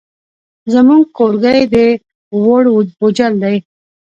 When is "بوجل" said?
2.99-3.33